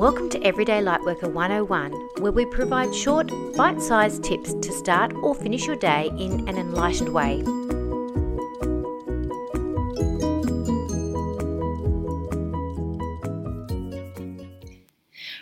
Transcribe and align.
Welcome 0.00 0.30
to 0.30 0.42
Everyday 0.42 0.80
Lightworker 0.80 1.30
101, 1.30 1.92
where 2.20 2.32
we 2.32 2.46
provide 2.46 2.94
short, 2.94 3.30
bite 3.54 3.82
sized 3.82 4.24
tips 4.24 4.54
to 4.54 4.72
start 4.72 5.12
or 5.12 5.34
finish 5.34 5.66
your 5.66 5.76
day 5.76 6.08
in 6.16 6.48
an 6.48 6.56
enlightened 6.56 7.10
way. 7.10 7.42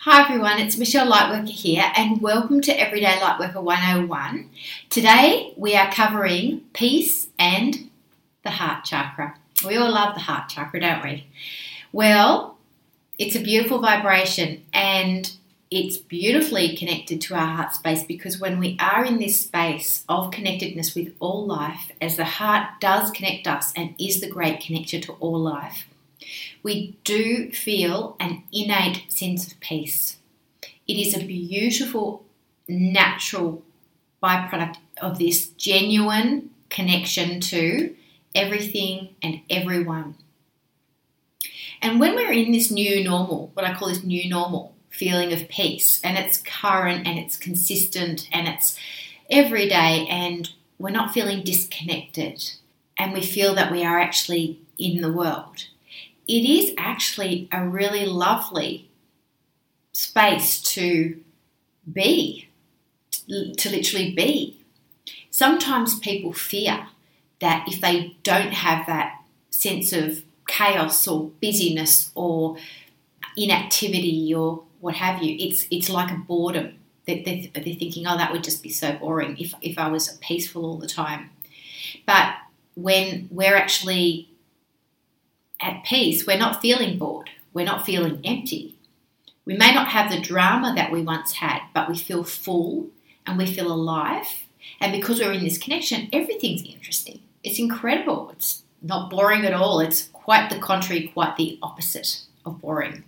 Hi 0.00 0.20
everyone, 0.20 0.60
it's 0.60 0.76
Michelle 0.76 1.10
Lightworker 1.10 1.48
here, 1.48 1.90
and 1.96 2.20
welcome 2.20 2.60
to 2.60 2.78
Everyday 2.78 3.16
Lightworker 3.22 3.62
101. 3.62 4.50
Today 4.90 5.54
we 5.56 5.74
are 5.76 5.90
covering 5.90 6.60
peace 6.74 7.28
and 7.38 7.88
the 8.44 8.50
heart 8.50 8.84
chakra. 8.84 9.34
We 9.66 9.78
all 9.78 9.90
love 9.90 10.12
the 10.14 10.20
heart 10.20 10.50
chakra, 10.50 10.78
don't 10.78 11.02
we? 11.02 11.26
Well, 11.90 12.51
it's 13.22 13.36
a 13.36 13.40
beautiful 13.40 13.78
vibration 13.78 14.64
and 14.72 15.32
it's 15.70 15.96
beautifully 15.96 16.76
connected 16.76 17.20
to 17.20 17.34
our 17.34 17.46
heart 17.46 17.72
space 17.72 18.02
because 18.02 18.40
when 18.40 18.58
we 18.58 18.76
are 18.80 19.04
in 19.04 19.20
this 19.20 19.42
space 19.42 20.04
of 20.08 20.32
connectedness 20.32 20.96
with 20.96 21.14
all 21.20 21.46
life, 21.46 21.92
as 22.00 22.16
the 22.16 22.24
heart 22.24 22.80
does 22.80 23.12
connect 23.12 23.46
us 23.46 23.72
and 23.76 23.94
is 23.96 24.20
the 24.20 24.28
great 24.28 24.60
connector 24.60 25.00
to 25.00 25.12
all 25.20 25.38
life, 25.38 25.86
we 26.64 26.96
do 27.04 27.52
feel 27.52 28.16
an 28.18 28.42
innate 28.52 29.04
sense 29.12 29.46
of 29.46 29.60
peace. 29.60 30.16
It 30.88 30.94
is 30.94 31.16
a 31.16 31.24
beautiful, 31.24 32.24
natural 32.68 33.62
byproduct 34.20 34.78
of 35.00 35.20
this 35.20 35.46
genuine 35.50 36.50
connection 36.70 37.38
to 37.40 37.94
everything 38.34 39.10
and 39.22 39.42
everyone. 39.48 40.16
And 41.82 41.98
when 42.00 42.14
we're 42.14 42.32
in 42.32 42.52
this 42.52 42.70
new 42.70 43.02
normal, 43.04 43.50
what 43.54 43.66
I 43.66 43.74
call 43.74 43.88
this 43.88 44.04
new 44.04 44.30
normal 44.30 44.74
feeling 44.88 45.32
of 45.32 45.48
peace, 45.48 46.00
and 46.04 46.16
it's 46.16 46.38
current 46.38 47.06
and 47.06 47.18
it's 47.18 47.36
consistent 47.36 48.28
and 48.32 48.46
it's 48.46 48.78
every 49.28 49.68
day, 49.68 50.06
and 50.08 50.48
we're 50.78 50.90
not 50.90 51.12
feeling 51.12 51.42
disconnected, 51.42 52.52
and 52.96 53.12
we 53.12 53.20
feel 53.20 53.54
that 53.54 53.72
we 53.72 53.84
are 53.84 53.98
actually 53.98 54.60
in 54.78 55.00
the 55.00 55.12
world 55.12 55.66
it 56.28 56.48
is 56.48 56.72
actually 56.78 57.48
a 57.52 57.66
really 57.66 58.06
lovely 58.06 58.88
space 59.92 60.62
to 60.62 61.20
be, 61.90 62.48
to 63.28 63.70
literally 63.70 64.14
be. 64.14 64.58
Sometimes 65.30 65.98
people 65.98 66.32
fear 66.32 66.86
that 67.40 67.66
if 67.68 67.80
they 67.80 68.16
don't 68.22 68.52
have 68.52 68.86
that 68.86 69.20
sense 69.50 69.92
of 69.92 70.22
chaos 70.52 71.08
or 71.08 71.30
busyness 71.40 72.12
or 72.14 72.56
inactivity 73.36 74.34
or 74.34 74.62
what 74.80 74.96
have 74.96 75.22
you, 75.22 75.36
it's 75.38 75.66
it's 75.70 75.88
like 75.88 76.10
a 76.10 76.16
boredom. 76.16 76.74
They're, 77.06 77.22
they're, 77.24 77.48
they're 77.54 77.74
thinking, 77.74 78.06
oh, 78.06 78.16
that 78.16 78.30
would 78.30 78.44
just 78.44 78.62
be 78.62 78.68
so 78.68 78.92
boring 78.92 79.36
if, 79.38 79.54
if 79.60 79.76
I 79.76 79.88
was 79.88 80.08
peaceful 80.20 80.64
all 80.64 80.78
the 80.78 80.86
time. 80.86 81.30
But 82.06 82.34
when 82.76 83.28
we're 83.30 83.56
actually 83.56 84.28
at 85.60 85.82
peace, 85.84 86.26
we're 86.26 86.38
not 86.38 86.62
feeling 86.62 86.98
bored, 86.98 87.30
we're 87.52 87.64
not 87.64 87.86
feeling 87.86 88.20
empty. 88.24 88.76
We 89.44 89.56
may 89.56 89.74
not 89.74 89.88
have 89.88 90.10
the 90.10 90.20
drama 90.20 90.72
that 90.76 90.92
we 90.92 91.02
once 91.02 91.32
had, 91.32 91.62
but 91.74 91.88
we 91.88 91.98
feel 91.98 92.22
full 92.22 92.88
and 93.26 93.36
we 93.36 93.46
feel 93.46 93.72
alive. 93.72 94.44
And 94.80 94.92
because 94.92 95.18
we're 95.18 95.32
in 95.32 95.42
this 95.42 95.58
connection, 95.58 96.08
everything's 96.12 96.62
interesting. 96.62 97.20
It's 97.42 97.58
incredible. 97.58 98.30
It's 98.30 98.62
not 98.82 99.10
boring 99.10 99.44
at 99.44 99.54
all. 99.54 99.80
It's 99.80 100.08
quite 100.24 100.50
the 100.50 100.58
contrary, 100.58 101.10
quite 101.12 101.36
the 101.36 101.58
opposite 101.62 102.22
of 102.44 102.60
boring. 102.60 103.04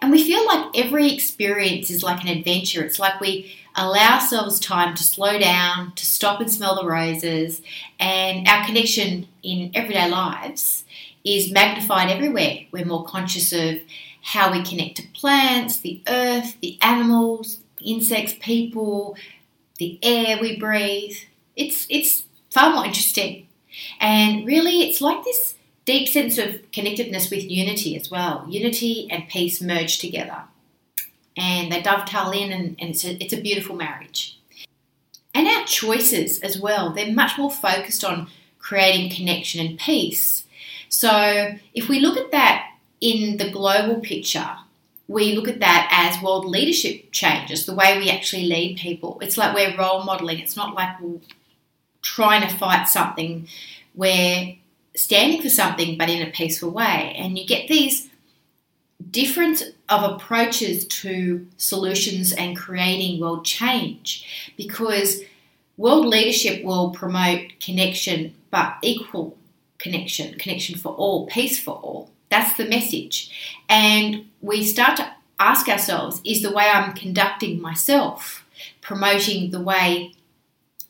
And 0.00 0.10
we 0.10 0.24
feel 0.24 0.44
like 0.46 0.76
every 0.76 1.12
experience 1.12 1.88
is 1.88 2.02
like 2.02 2.22
an 2.22 2.28
adventure. 2.28 2.82
It's 2.82 2.98
like 2.98 3.20
we 3.20 3.54
allow 3.76 4.14
ourselves 4.14 4.58
time 4.58 4.94
to 4.96 5.02
slow 5.02 5.38
down, 5.38 5.92
to 5.94 6.04
stop 6.04 6.40
and 6.40 6.50
smell 6.50 6.74
the 6.74 6.86
roses, 6.86 7.62
and 8.00 8.46
our 8.48 8.66
connection 8.66 9.28
in 9.42 9.70
everyday 9.74 10.10
lives 10.10 10.84
is 11.24 11.52
magnified 11.52 12.10
everywhere. 12.10 12.66
We're 12.72 12.84
more 12.84 13.04
conscious 13.04 13.52
of 13.52 13.78
how 14.22 14.52
we 14.52 14.62
connect 14.64 14.96
to 14.96 15.06
plants, 15.14 15.78
the 15.78 16.02
earth, 16.08 16.56
the 16.60 16.78
animals, 16.82 17.58
insects, 17.84 18.34
people, 18.40 19.16
the 19.78 19.98
air 20.02 20.38
we 20.40 20.58
breathe. 20.58 21.16
It's 21.56 21.86
it's 21.88 22.24
far 22.50 22.74
more 22.74 22.84
interesting. 22.84 23.46
And 24.00 24.46
really 24.46 24.61
it's 24.92 25.00
like 25.00 25.24
this 25.24 25.54
deep 25.86 26.06
sense 26.06 26.36
of 26.36 26.70
connectedness 26.70 27.30
with 27.30 27.50
unity 27.50 27.96
as 27.96 28.10
well. 28.10 28.44
Unity 28.46 29.08
and 29.10 29.26
peace 29.26 29.62
merge 29.62 29.98
together. 29.98 30.42
And 31.34 31.72
they 31.72 31.80
dovetail 31.80 32.30
in, 32.30 32.52
and, 32.52 32.76
and 32.78 32.90
it's, 32.90 33.06
a, 33.06 33.22
it's 33.24 33.32
a 33.32 33.40
beautiful 33.40 33.74
marriage. 33.74 34.38
And 35.34 35.48
our 35.48 35.64
choices 35.64 36.40
as 36.40 36.60
well, 36.60 36.92
they're 36.92 37.10
much 37.10 37.38
more 37.38 37.50
focused 37.50 38.04
on 38.04 38.28
creating 38.58 39.16
connection 39.16 39.64
and 39.64 39.78
peace. 39.78 40.44
So 40.90 41.54
if 41.72 41.88
we 41.88 42.00
look 42.00 42.18
at 42.18 42.32
that 42.32 42.72
in 43.00 43.38
the 43.38 43.50
global 43.50 44.00
picture, 44.00 44.56
we 45.08 45.32
look 45.32 45.48
at 45.48 45.60
that 45.60 45.88
as 45.90 46.22
world 46.22 46.44
leadership 46.44 47.12
changes, 47.12 47.64
the 47.64 47.74
way 47.74 47.98
we 47.98 48.10
actually 48.10 48.44
lead 48.44 48.76
people. 48.76 49.18
It's 49.22 49.38
like 49.38 49.54
we're 49.54 49.74
role 49.78 50.04
modeling. 50.04 50.38
It's 50.38 50.56
not 50.56 50.74
like 50.74 51.00
we're 51.00 51.20
trying 52.02 52.46
to 52.46 52.54
fight 52.54 52.88
something. 52.88 53.48
We're 53.94 54.56
standing 54.94 55.42
for 55.42 55.48
something 55.48 55.96
but 55.96 56.10
in 56.10 56.26
a 56.26 56.30
peaceful 56.30 56.70
way. 56.70 57.14
And 57.16 57.38
you 57.38 57.46
get 57.46 57.68
these 57.68 58.08
different 59.10 59.62
of 59.88 60.12
approaches 60.12 60.86
to 60.86 61.46
solutions 61.56 62.32
and 62.32 62.56
creating 62.56 63.20
world 63.20 63.44
change 63.44 64.52
because 64.56 65.22
world 65.76 66.06
leadership 66.06 66.64
will 66.64 66.90
promote 66.90 67.40
connection 67.60 68.34
but 68.50 68.76
equal 68.82 69.36
connection 69.78 70.38
connection 70.38 70.78
for 70.78 70.92
all 70.94 71.26
peace 71.26 71.58
for 71.58 71.74
all 71.76 72.10
that's 72.30 72.56
the 72.56 72.68
message 72.68 73.58
and 73.68 74.24
we 74.40 74.64
start 74.64 74.96
to 74.96 75.12
ask 75.40 75.68
ourselves 75.68 76.20
is 76.24 76.42
the 76.42 76.52
way 76.52 76.64
i'm 76.72 76.94
conducting 76.94 77.60
myself 77.60 78.46
promoting 78.80 79.50
the 79.50 79.60
way 79.60 80.14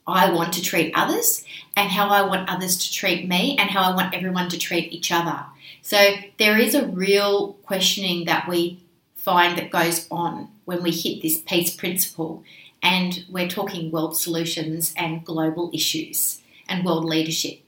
I 0.06 0.32
want 0.32 0.52
to 0.54 0.62
treat 0.62 0.92
others 0.96 1.44
and 1.76 1.90
how 1.90 2.08
I 2.08 2.22
want 2.22 2.48
others 2.48 2.76
to 2.78 2.92
treat 2.92 3.28
me 3.28 3.56
and 3.58 3.70
how 3.70 3.82
I 3.82 3.94
want 3.94 4.14
everyone 4.14 4.48
to 4.50 4.58
treat 4.58 4.92
each 4.92 5.12
other. 5.12 5.44
So 5.82 6.14
there 6.38 6.58
is 6.58 6.74
a 6.74 6.86
real 6.86 7.54
questioning 7.64 8.24
that 8.24 8.48
we 8.48 8.82
find 9.14 9.56
that 9.56 9.70
goes 9.70 10.06
on 10.10 10.48
when 10.64 10.82
we 10.82 10.90
hit 10.90 11.22
this 11.22 11.40
peace 11.40 11.74
principle 11.74 12.42
and 12.82 13.24
we're 13.30 13.48
talking 13.48 13.90
world 13.90 14.16
solutions 14.16 14.92
and 14.96 15.24
global 15.24 15.70
issues 15.72 16.40
and 16.68 16.84
world 16.84 17.04
leadership. 17.04 17.60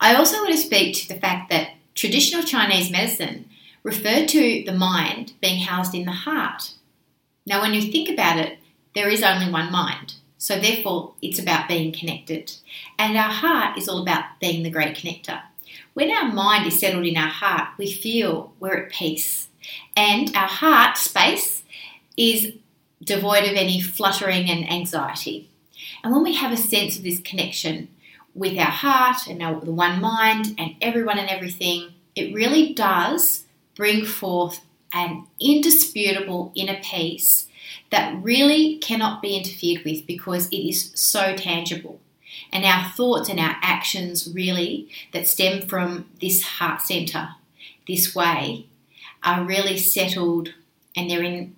I 0.00 0.14
also 0.14 0.38
want 0.38 0.52
to 0.52 0.56
speak 0.56 0.96
to 0.96 1.08
the 1.08 1.20
fact 1.20 1.50
that 1.50 1.70
traditional 1.94 2.42
Chinese 2.42 2.90
medicine 2.90 3.48
referred 3.82 4.28
to 4.28 4.64
the 4.64 4.72
mind 4.72 5.34
being 5.40 5.60
housed 5.60 5.94
in 5.94 6.06
the 6.06 6.12
heart. 6.12 6.72
Now, 7.46 7.60
when 7.60 7.74
you 7.74 7.82
think 7.92 8.08
about 8.08 8.38
it, 8.38 8.58
there 8.94 9.08
is 9.08 9.22
only 9.22 9.50
one 9.50 9.70
mind. 9.70 10.14
So, 10.40 10.58
therefore, 10.58 11.12
it's 11.20 11.38
about 11.38 11.68
being 11.68 11.92
connected. 11.92 12.50
And 12.98 13.14
our 13.14 13.28
heart 13.28 13.76
is 13.76 13.90
all 13.90 14.00
about 14.00 14.24
being 14.40 14.62
the 14.62 14.70
great 14.70 14.96
connector. 14.96 15.42
When 15.92 16.10
our 16.10 16.32
mind 16.32 16.66
is 16.66 16.80
settled 16.80 17.04
in 17.04 17.18
our 17.18 17.28
heart, 17.28 17.68
we 17.76 17.92
feel 17.92 18.54
we're 18.58 18.84
at 18.84 18.90
peace. 18.90 19.48
And 19.94 20.34
our 20.34 20.48
heart 20.48 20.96
space 20.96 21.62
is 22.16 22.54
devoid 23.04 23.44
of 23.44 23.54
any 23.54 23.82
fluttering 23.82 24.48
and 24.48 24.66
anxiety. 24.72 25.50
And 26.02 26.10
when 26.10 26.22
we 26.22 26.32
have 26.36 26.52
a 26.52 26.56
sense 26.56 26.96
of 26.96 27.02
this 27.02 27.20
connection 27.20 27.88
with 28.34 28.56
our 28.56 28.64
heart 28.64 29.26
and 29.28 29.42
our, 29.42 29.60
the 29.60 29.70
one 29.70 30.00
mind 30.00 30.54
and 30.56 30.74
everyone 30.80 31.18
and 31.18 31.28
everything, 31.28 31.90
it 32.16 32.32
really 32.32 32.72
does 32.72 33.44
bring 33.74 34.06
forth 34.06 34.60
an 34.94 35.26
indisputable 35.38 36.50
inner 36.54 36.80
peace 36.82 37.46
that 37.90 38.22
really 38.22 38.78
cannot 38.78 39.22
be 39.22 39.36
interfered 39.36 39.84
with 39.84 40.06
because 40.06 40.48
it 40.48 40.56
is 40.56 40.92
so 40.94 41.36
tangible. 41.36 42.00
And 42.52 42.64
our 42.64 42.90
thoughts 42.90 43.28
and 43.28 43.40
our 43.40 43.56
actions, 43.62 44.30
really, 44.32 44.88
that 45.12 45.26
stem 45.26 45.66
from 45.66 46.06
this 46.20 46.42
heart 46.42 46.80
center, 46.80 47.30
this 47.86 48.14
way, 48.14 48.66
are 49.22 49.44
really 49.44 49.76
settled 49.76 50.54
and 50.96 51.10
they're 51.10 51.22
in 51.22 51.54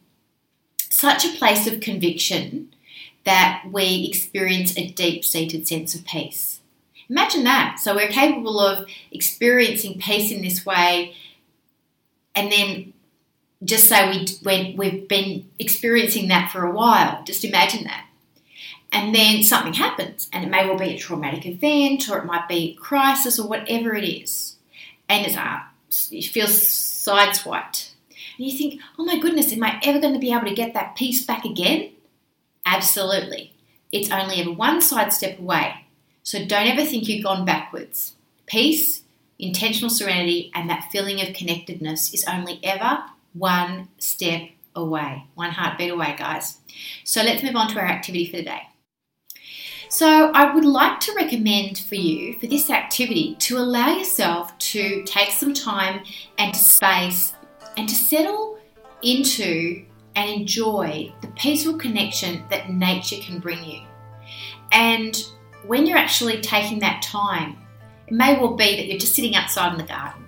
such 0.91 1.25
a 1.25 1.37
place 1.37 1.67
of 1.67 1.81
conviction 1.81 2.75
that 3.25 3.65
we 3.71 4.07
experience 4.09 4.77
a 4.77 4.91
deep 4.91 5.25
seated 5.25 5.67
sense 5.67 5.95
of 5.95 6.05
peace. 6.05 6.61
Imagine 7.09 7.45
that. 7.45 7.79
So 7.79 7.95
we're 7.95 8.09
capable 8.09 8.59
of 8.59 8.87
experiencing 9.11 10.01
peace 10.01 10.33
in 10.33 10.43
this 10.43 10.67
way 10.67 11.15
and 12.35 12.51
then 12.51 12.93
just 13.65 13.89
say 13.89 14.11
we 14.11 14.27
when 14.43 14.77
we've 14.77 15.09
been 15.09 15.49
experiencing 15.59 16.29
that 16.29 16.51
for 16.51 16.65
a 16.65 16.73
while. 16.73 17.23
Just 17.25 17.45
imagine 17.45 17.85
that. 17.85 18.07
And 18.91 19.15
then 19.15 19.43
something 19.43 19.73
happens, 19.73 20.29
and 20.33 20.45
it 20.45 20.51
may 20.51 20.67
well 20.67 20.79
be 20.79 20.95
a 20.95 20.99
traumatic 20.99 21.47
event, 21.47 22.11
or 22.11 22.19
it 22.19 22.27
might 22.27 22.49
be 22.49 22.71
a 22.71 22.81
crisis, 22.81 23.39
or 23.39 23.49
whatever 23.49 23.95
it 23.95 24.05
is, 24.05 24.57
and 25.09 25.27
it's 25.27 25.37
uh, 25.37 25.61
it 26.11 26.25
feels 26.27 26.53
sideswiped. 26.53 27.91
and 28.37 28.47
you 28.47 28.57
think, 28.57 28.81
oh 28.99 29.05
my 29.05 29.19
goodness, 29.19 29.53
am 29.53 29.65
I 29.65 29.81
ever 29.83 29.99
going 29.99 30.15
to 30.15 30.21
be 30.21 30.33
able 30.33 30.47
to 30.47 30.55
get 30.55 30.75
that 30.75 30.97
peace 30.97 31.25
back 31.25 31.45
again? 31.45 31.91
Absolutely. 32.67 33.53
It's 33.91 34.11
only 34.11 34.41
ever 34.41 34.53
one 34.53 34.81
side 34.81 35.13
step 35.13 35.39
away. 35.39 35.87
So 36.23 36.45
don't 36.45 36.69
ever 36.69 36.85
think 36.85 37.09
you've 37.09 37.25
gone 37.25 37.45
backwards. 37.45 38.15
Peace, 38.47 39.03
intentional 39.39 39.91
serenity, 39.91 40.51
and 40.55 40.71
that 40.71 40.89
feeling 40.93 41.21
of 41.21 41.35
connectedness 41.35 42.15
is 42.15 42.25
only 42.27 42.61
ever 42.63 43.05
one 43.35 43.89
step 43.99 44.49
away, 44.75 45.27
one 45.35 45.51
heartbeat 45.51 45.91
away, 45.91 46.15
guys. 46.19 46.59
So 47.05 47.23
let's 47.23 47.43
move 47.43 47.57
on 47.57 47.69
to 47.69 47.79
our 47.79 47.87
activity 47.87 48.27
for 48.27 48.39
the 48.39 48.45
day. 48.45 48.63
So, 49.89 50.33
I 50.33 50.55
would 50.55 50.65
like 50.65 51.01
to 51.01 51.13
recommend 51.15 51.79
for 51.79 51.97
you 51.97 52.39
for 52.39 52.47
this 52.47 52.71
activity 52.71 53.37
to 53.41 53.59
allow 53.59 53.95
yourself 53.95 54.57
to 54.57 55.03
take 55.05 55.33
some 55.33 55.53
time 55.53 56.03
and 56.39 56.57
space 56.57 57.35
and 57.77 57.87
to 57.87 57.95
settle 57.95 58.59
into 59.03 59.85
and 60.17 60.31
enjoy 60.31 61.13
the 61.21 61.29
peaceful 61.29 61.77
connection 61.77 62.43
that 62.49 62.71
nature 62.71 63.17
can 63.21 63.39
bring 63.39 63.63
you. 63.65 63.83
And 64.73 65.23
when 65.67 65.87
you're 65.87 65.99
actually 65.99 66.41
taking 66.41 66.79
that 66.79 67.03
time, 67.03 67.59
it 68.07 68.15
may 68.15 68.39
well 68.39 68.55
be 68.55 68.77
that 68.77 68.87
you're 68.87 68.99
just 68.99 69.15
sitting 69.15 69.37
outside 69.37 69.73
in 69.73 69.79
the 69.79 69.85
garden. 69.85 70.25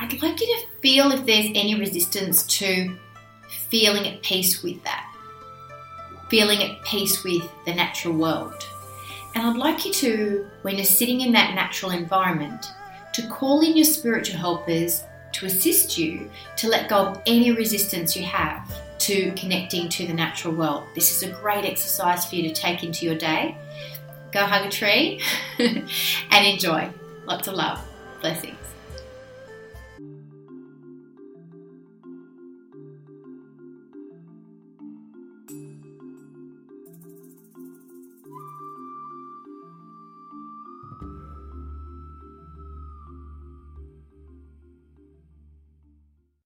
I'd 0.00 0.22
like 0.22 0.40
you 0.40 0.46
to 0.46 0.66
feel 0.80 1.12
if 1.12 1.26
there's 1.26 1.46
any 1.54 1.78
resistance 1.78 2.44
to 2.58 2.96
feeling 3.68 4.06
at 4.06 4.22
peace 4.22 4.62
with 4.62 4.82
that 4.84 5.10
feeling 6.30 6.62
at 6.62 6.82
peace 6.82 7.22
with 7.24 7.42
the 7.66 7.74
natural 7.74 8.14
world. 8.14 8.66
And 9.34 9.46
I'd 9.46 9.56
like 9.56 9.84
you 9.84 9.92
to, 9.94 10.48
when 10.62 10.76
you're 10.76 10.84
sitting 10.84 11.20
in 11.20 11.32
that 11.32 11.54
natural 11.54 11.90
environment, 11.90 12.66
to 13.12 13.26
call 13.28 13.60
in 13.60 13.76
your 13.76 13.84
spiritual 13.84 14.38
helpers 14.38 15.02
to 15.32 15.46
assist 15.46 15.98
you 15.98 16.30
to 16.56 16.68
let 16.68 16.88
go 16.88 17.06
of 17.06 17.20
any 17.26 17.52
resistance 17.52 18.16
you 18.16 18.24
have 18.24 18.72
to 18.98 19.32
connecting 19.32 19.88
to 19.88 20.06
the 20.06 20.12
natural 20.12 20.54
world. 20.54 20.84
This 20.94 21.10
is 21.10 21.28
a 21.28 21.32
great 21.40 21.64
exercise 21.64 22.24
for 22.24 22.36
you 22.36 22.48
to 22.48 22.54
take 22.54 22.84
into 22.84 23.04
your 23.04 23.16
day. 23.16 23.56
Go 24.32 24.40
hug 24.46 24.66
a 24.66 24.70
tree 24.70 25.20
and 25.58 26.46
enjoy. 26.46 26.90
Lots 27.26 27.48
of 27.48 27.54
love. 27.54 27.80
Blessings. 28.20 28.69